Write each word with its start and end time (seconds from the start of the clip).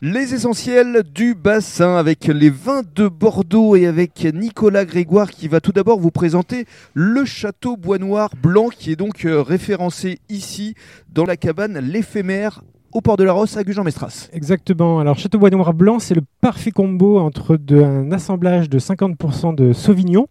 Les 0.00 0.32
essentiels 0.32 1.02
du 1.12 1.34
bassin 1.34 1.96
avec 1.96 2.26
les 2.26 2.50
vins 2.50 2.82
de 2.94 3.08
Bordeaux 3.08 3.74
et 3.74 3.86
avec 3.86 4.24
Nicolas 4.32 4.84
Grégoire 4.84 5.30
qui 5.30 5.48
va 5.48 5.60
tout 5.60 5.72
d'abord 5.72 5.98
vous 5.98 6.12
présenter 6.12 6.66
le 6.94 7.24
château 7.24 7.76
Bois 7.76 7.98
Noir 7.98 8.30
Blanc 8.40 8.68
qui 8.68 8.92
est 8.92 8.96
donc 8.96 9.24
euh, 9.24 9.42
référencé 9.42 10.18
ici 10.28 10.74
dans 11.12 11.24
la 11.24 11.36
cabane 11.36 11.80
L'éphémère 11.80 12.62
au 12.92 13.00
port 13.00 13.16
de 13.16 13.24
la 13.24 13.32
Rosse 13.32 13.56
à 13.56 13.64
Gujan-Mestras. 13.64 14.28
Exactement. 14.32 14.98
Alors, 15.00 15.18
Château 15.18 15.38
Bois 15.38 15.50
Noir 15.50 15.74
Blanc, 15.74 15.98
c'est 15.98 16.14
le 16.14 16.22
parfait 16.40 16.70
combo 16.70 17.18
entre 17.18 17.56
de- 17.56 17.82
un 17.82 18.12
assemblage 18.12 18.70
de 18.70 18.78
50% 18.78 19.54
de 19.54 19.72
Sauvignon, 19.74 20.26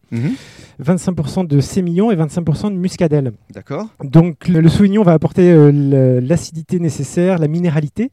25% 0.84 1.45
de 1.45 1.59
Sémillon 1.59 2.09
et 2.09 2.15
25% 2.15 2.71
de 2.71 2.75
Muscadelle. 2.77 3.34
D'accord. 3.54 3.88
Donc, 4.04 4.47
le, 4.47 4.61
le 4.61 4.70
Sauvignon 4.70 5.04
va 5.04 5.13
apporter 5.13 5.52
euh, 5.52 6.20
l'acidité 6.20 6.79
nécessaire, 6.79 7.38
la 7.38 7.47
minéralité. 7.47 8.11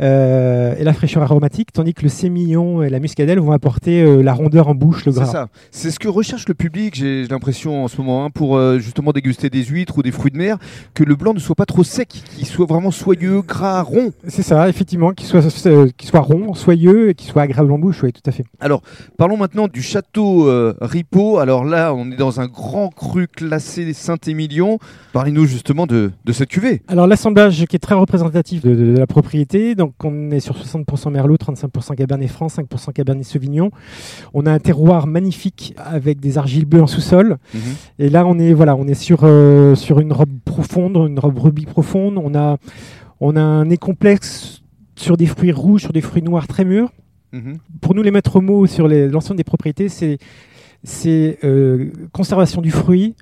Euh, 0.00 0.74
et 0.78 0.84
la 0.84 0.92
fraîcheur 0.92 1.22
aromatique, 1.22 1.72
tandis 1.72 1.94
que 1.94 2.02
le 2.02 2.08
sémillon 2.08 2.82
et 2.82 2.90
la 2.90 3.00
muscadelle 3.00 3.38
vont 3.40 3.52
apporter 3.52 4.02
euh, 4.02 4.22
la 4.22 4.32
rondeur 4.32 4.68
en 4.68 4.74
bouche, 4.74 5.04
le 5.06 5.12
C'est 5.12 5.20
gras. 5.20 5.26
ça. 5.32 5.48
C'est 5.70 5.90
ce 5.90 5.98
que 5.98 6.08
recherche 6.08 6.46
le 6.48 6.54
public, 6.54 6.94
j'ai 6.94 7.26
l'impression 7.26 7.84
en 7.84 7.88
ce 7.88 7.96
moment, 7.98 8.24
hein, 8.24 8.30
pour 8.30 8.56
euh, 8.56 8.78
justement 8.78 9.12
déguster 9.12 9.50
des 9.50 9.64
huîtres 9.64 9.98
ou 9.98 10.02
des 10.02 10.12
fruits 10.12 10.30
de 10.30 10.36
mer, 10.36 10.58
que 10.94 11.04
le 11.04 11.16
blanc 11.16 11.34
ne 11.34 11.38
soit 11.40 11.54
pas 11.56 11.66
trop 11.66 11.82
sec, 11.84 12.08
qu'il 12.08 12.46
soit 12.46 12.66
vraiment 12.66 12.90
soyeux, 12.90 13.42
gras, 13.42 13.82
rond. 13.82 14.12
C'est 14.26 14.42
ça, 14.42 14.68
effectivement, 14.68 15.12
qu'il 15.12 15.26
soit, 15.26 15.40
rond, 16.20 16.54
soyeux 16.54 17.10
et 17.10 17.14
qu'il 17.14 17.30
soit 17.30 17.42
agréable 17.42 17.72
en 17.72 17.78
bouche, 17.78 18.02
oui, 18.02 18.12
tout 18.12 18.22
à 18.26 18.32
fait. 18.32 18.44
Parlons 19.16 19.36
maintenant 19.36 19.68
du 19.68 19.82
château 19.82 20.48
Ripaud. 20.80 21.38
Alors 21.38 21.64
là, 21.64 21.92
on 21.94 22.10
est 22.10 22.16
dans 22.16 22.40
un 22.40 22.46
grand 22.46 22.88
cru 22.88 23.26
classé 23.28 23.92
Saint-Émilion. 23.92 24.78
Parlez-nous 25.12 25.46
justement 25.46 25.86
de, 25.86 26.10
de 26.24 26.32
cette 26.32 26.48
cuvée. 26.48 26.82
Alors 26.88 27.06
l'assemblage 27.06 27.64
qui 27.66 27.76
est 27.76 27.80
très 27.80 27.94
représentatif 27.94 28.62
de, 28.62 28.74
de- 28.74 28.92
de 28.94 28.98
la 28.98 29.06
propriété, 29.06 29.74
donc 29.74 29.87
on 30.04 30.30
est 30.30 30.40
sur 30.40 30.56
60% 30.56 31.10
Merlot, 31.10 31.36
35% 31.36 31.94
Cabernet 31.96 32.28
Franc, 32.28 32.46
5% 32.48 32.92
Cabernet 32.92 33.24
Sauvignon. 33.24 33.70
On 34.34 34.46
a 34.46 34.52
un 34.52 34.58
terroir 34.58 35.06
magnifique 35.06 35.74
avec 35.76 36.20
des 36.20 36.38
argiles 36.38 36.64
bleues 36.66 36.82
en 36.82 36.86
sous-sol. 36.86 37.36
Et 37.98 38.08
là 38.08 38.26
on 38.26 38.38
est 38.38 38.52
voilà, 38.52 38.76
on 38.76 38.86
est 38.86 38.94
sur 38.94 39.20
euh, 39.24 39.74
sur 39.74 40.00
une 40.00 40.12
robe 40.12 40.30
profonde, 40.44 40.96
une 41.08 41.18
robe 41.18 41.38
rubis 41.38 41.66
profonde. 41.66 42.18
On 42.22 42.34
a 42.34 42.56
on 43.20 43.36
a 43.36 43.40
un 43.40 43.64
nez 43.66 43.76
complexe 43.78 44.62
sur 44.96 45.16
des 45.16 45.26
fruits 45.26 45.52
rouges, 45.52 45.82
sur 45.82 45.92
des 45.92 46.00
fruits 46.00 46.22
noirs 46.22 46.46
très 46.46 46.64
mûrs. 46.64 46.90
Mhm. 47.32 47.58
Pour 47.80 47.94
nous 47.94 48.02
les 48.02 48.10
maîtres 48.10 48.40
mots 48.40 48.66
sur 48.66 48.88
les- 48.88 49.06
l'ensemble 49.08 49.36
des 49.36 49.44
propriétés, 49.44 49.88
c'est 49.88 50.18
c'est 50.84 51.38
euh, 51.44 51.90
conservation 52.12 52.60
du 52.62 52.70
fruit, 52.70 53.14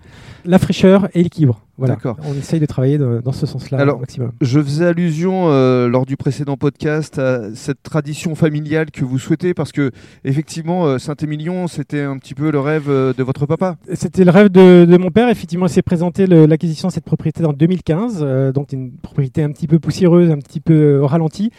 la 0.44 0.58
fraîcheur 0.58 1.08
et 1.14 1.22
l'équilibre. 1.22 1.60
Voilà. 1.78 1.94
D'accord. 1.94 2.16
On 2.24 2.34
essaye 2.34 2.60
de 2.60 2.66
travailler 2.66 2.98
dans, 2.98 3.20
dans 3.20 3.32
ce 3.32 3.46
sens-là 3.46 3.94
au 3.94 3.98
maximum. 3.98 4.32
Je 4.40 4.60
faisais 4.60 4.86
allusion 4.86 5.50
euh, 5.50 5.88
lors 5.88 6.06
du 6.06 6.16
précédent 6.16 6.56
podcast 6.56 7.18
à 7.18 7.54
cette 7.54 7.82
tradition 7.82 8.34
familiale 8.34 8.90
que 8.90 9.04
vous 9.04 9.18
souhaitez 9.18 9.52
parce 9.54 9.72
que 9.72 9.90
effectivement 10.24 10.86
euh, 10.86 10.98
Saint-Émilion 10.98 11.66
c'était 11.68 12.02
un 12.02 12.18
petit 12.18 12.34
peu 12.34 12.50
le 12.50 12.60
rêve 12.60 12.88
euh, 12.88 13.12
de 13.12 13.22
votre 13.22 13.46
papa. 13.46 13.76
C'était 13.94 14.24
le 14.24 14.30
rêve 14.30 14.48
de, 14.48 14.84
de 14.84 14.96
mon 14.96 15.10
père. 15.10 15.28
Effectivement, 15.28 15.66
il 15.66 15.70
s'est 15.70 15.82
présenté 15.82 16.26
l'acquisition 16.26 16.88
de 16.88 16.92
cette 16.92 17.04
propriété 17.04 17.44
en 17.44 17.52
2015. 17.52 18.20
euh, 18.22 18.52
donc, 18.52 18.72
une 18.72 18.92
propriété 18.92 19.42
un 19.42 19.50
petit 19.52 19.66
peu 19.66 19.78
poussiéreuse, 19.78 20.30
un 20.30 20.38
petit 20.38 20.60
peu 20.60 20.72
euh, 20.74 21.00
au 21.02 21.06
ralenti. 21.06 21.50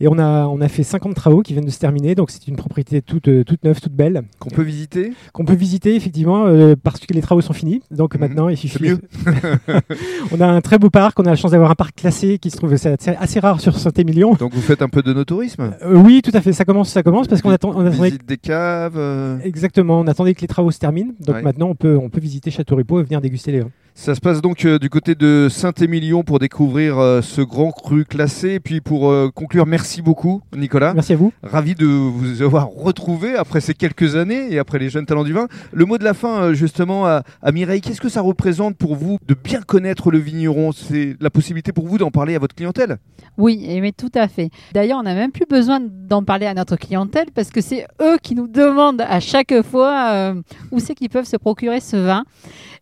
Et 0.00 0.08
on 0.08 0.18
a, 0.18 0.46
on 0.46 0.60
a 0.60 0.68
fait 0.68 0.82
50 0.82 1.14
travaux 1.14 1.42
qui 1.42 1.52
viennent 1.52 1.64
de 1.66 1.70
se 1.70 1.78
terminer. 1.78 2.14
Donc, 2.14 2.30
c'est 2.30 2.46
une 2.48 2.56
propriété 2.56 3.02
toute, 3.02 3.28
euh, 3.28 3.44
toute 3.44 3.64
neuve, 3.64 3.80
toute 3.80 3.92
belle, 3.92 4.22
Qu'on 4.38 4.50
peut 4.50 4.62
visiter? 4.62 5.12
qu'on 5.32 5.44
peut 5.44 5.54
visiter 5.54 5.94
effectivement 5.94 6.46
euh, 6.46 6.74
parce 6.82 7.00
que 7.00 7.12
les 7.14 7.20
travaux 7.20 7.40
sont 7.40 7.52
finis. 7.52 7.82
Donc, 7.90 8.14
Mhm. 8.14 8.20
maintenant, 8.20 8.48
il 8.48 8.56
C'est 8.56 8.68
suffit. 8.68 8.84
mieux. 8.90 8.98
on 10.32 10.40
a 10.40 10.46
un 10.46 10.60
très 10.60 10.78
beau 10.78 10.90
parc. 10.90 11.18
On 11.20 11.24
a 11.24 11.30
la 11.30 11.36
chance 11.36 11.50
d'avoir 11.52 11.70
un 11.70 11.74
parc 11.74 11.96
classé 11.96 12.38
qui 12.38 12.50
se 12.50 12.56
trouve 12.56 12.72
assez, 12.72 12.88
assez 13.06 13.40
rare 13.40 13.60
sur 13.60 13.78
Saint-Émilion. 13.78 14.34
Donc 14.34 14.54
vous 14.54 14.60
faites 14.60 14.82
un 14.82 14.88
peu 14.88 15.02
de 15.02 15.12
notourisme. 15.12 15.72
Euh, 15.82 15.94
oui, 15.96 16.22
tout 16.22 16.30
à 16.34 16.40
fait. 16.40 16.52
Ça 16.52 16.64
commence, 16.64 16.90
ça 16.90 17.02
commence 17.02 17.28
parce 17.28 17.42
qu'on 17.42 17.50
attend, 17.50 17.70
on 17.74 17.84
attendait 17.86 18.08
Visite 18.10 18.26
des 18.28 18.36
caves. 18.38 18.96
euh, 18.96 19.38
Exactement, 19.44 20.00
on 20.00 20.06
attendait 20.06 20.34
que 20.34 20.40
les 20.40 20.48
travaux 20.48 20.70
se 20.70 20.78
terminent. 20.78 21.12
Donc 21.20 21.36
Ouais. 21.36 21.42
maintenant, 21.42 21.68
on 21.68 21.74
peut, 21.74 21.96
on 22.00 22.08
peut 22.08 22.20
visiter 22.20 22.50
Château 22.50 22.76
Ripaud 22.76 23.00
et 23.00 23.02
venir 23.04 23.20
déguster 23.20 23.52
les 23.52 23.60
vins. 23.60 23.70
Ça 24.00 24.14
se 24.14 24.20
passe 24.20 24.40
donc 24.40 24.64
euh, 24.64 24.78
du 24.78 24.90
côté 24.90 25.16
de 25.16 25.48
Saint-Émilion 25.50 26.22
pour 26.22 26.38
découvrir 26.38 26.98
euh, 26.98 27.20
ce 27.20 27.40
grand 27.40 27.72
cru 27.72 28.04
classé. 28.04 28.50
Et 28.50 28.60
puis 28.60 28.80
pour 28.80 29.10
euh, 29.10 29.28
conclure, 29.34 29.66
merci 29.66 30.02
beaucoup 30.02 30.40
Nicolas. 30.56 30.94
Merci 30.94 31.14
à 31.14 31.16
vous. 31.16 31.32
Ravi 31.42 31.74
de 31.74 31.84
vous 31.84 32.40
avoir 32.42 32.68
retrouvé 32.68 33.34
après 33.34 33.60
ces 33.60 33.74
quelques 33.74 34.14
années 34.14 34.52
et 34.52 34.60
après 34.60 34.78
les 34.78 34.88
jeunes 34.88 35.04
talents 35.04 35.24
du 35.24 35.32
vin. 35.32 35.48
Le 35.72 35.84
mot 35.84 35.98
de 35.98 36.04
la 36.04 36.14
fin, 36.14 36.52
justement, 36.52 37.06
à, 37.06 37.24
à 37.42 37.50
Mireille, 37.50 37.80
qu'est-ce 37.80 38.00
que 38.00 38.08
ça 38.08 38.20
représente 38.20 38.76
pour 38.76 38.94
vous 38.94 39.18
de 39.26 39.34
bien 39.34 39.62
connaître 39.62 40.12
le 40.12 40.18
vigneron? 40.18 40.70
C'est 40.70 41.16
la 41.20 41.28
possibilité 41.28 41.72
pour 41.72 41.88
vous 41.88 41.98
d'en 41.98 42.12
parler 42.12 42.36
à 42.36 42.38
votre 42.38 42.54
clientèle? 42.54 42.98
Oui, 43.36 43.66
et 43.68 43.80
mais 43.80 43.90
tout 43.90 44.12
à 44.14 44.28
fait. 44.28 44.50
D'ailleurs, 44.74 45.00
on 45.00 45.02
n'a 45.02 45.14
même 45.14 45.32
plus 45.32 45.46
besoin 45.50 45.80
d'en 45.80 46.22
parler 46.22 46.46
à 46.46 46.54
notre 46.54 46.76
clientèle 46.76 47.26
parce 47.34 47.50
que 47.50 47.60
c'est 47.60 47.84
eux 48.00 48.18
qui 48.22 48.36
nous 48.36 48.46
demandent 48.46 49.00
à 49.00 49.18
chaque 49.18 49.60
fois 49.62 50.10
euh, 50.12 50.34
où 50.70 50.78
c'est 50.78 50.94
qu'ils 50.94 51.10
peuvent 51.10 51.24
se 51.26 51.36
procurer 51.36 51.80
ce 51.80 51.96
vin. 51.96 52.24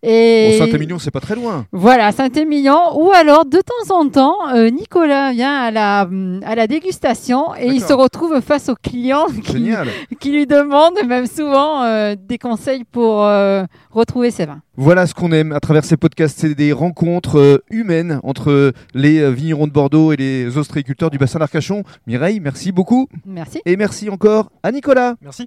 Et 0.02 0.58
Bon, 0.58 0.66
Saint-Émilion, 0.66 0.98
c'est 1.06 1.12
pas 1.12 1.20
très 1.20 1.36
loin. 1.36 1.66
Voilà, 1.70 2.10
Saint-Émilion. 2.10 2.76
Ou 2.96 3.12
alors, 3.12 3.44
de 3.44 3.58
temps 3.58 3.94
en 3.94 4.08
temps, 4.08 4.48
euh, 4.52 4.70
Nicolas 4.70 5.30
vient 5.32 5.54
à 5.54 5.70
la, 5.70 6.00
à 6.44 6.54
la 6.56 6.66
dégustation 6.66 7.54
et 7.54 7.68
il 7.68 7.80
se 7.80 7.92
retrouve 7.92 8.40
face 8.40 8.68
aux 8.68 8.74
clients 8.74 9.26
qui, 10.20 10.32
lui 10.32 10.46
demandent 10.48 10.98
même 11.06 11.28
souvent 11.28 11.84
euh, 11.84 12.16
des 12.18 12.38
conseils 12.38 12.82
pour 12.82 13.24
euh, 13.24 13.62
retrouver 13.92 14.32
ses 14.32 14.46
vins. 14.46 14.62
Voilà 14.76 15.06
ce 15.06 15.14
qu'on 15.14 15.30
aime 15.30 15.52
à 15.52 15.60
travers 15.60 15.84
ces 15.84 15.96
podcasts, 15.96 16.40
c'est 16.40 16.56
des 16.56 16.72
rencontres 16.72 17.62
humaines 17.70 18.18
entre 18.24 18.72
les 18.92 19.30
vignerons 19.32 19.68
de 19.68 19.72
Bordeaux 19.72 20.12
et 20.12 20.16
les 20.16 20.58
ostréiculteurs 20.58 21.10
du 21.10 21.18
bassin 21.18 21.38
d'Arcachon. 21.38 21.84
Mireille, 22.08 22.40
merci 22.40 22.72
beaucoup. 22.72 23.06
Merci. 23.24 23.62
Et 23.64 23.76
merci 23.76 24.10
encore 24.10 24.50
à 24.64 24.72
Nicolas. 24.72 25.14
Merci. 25.22 25.44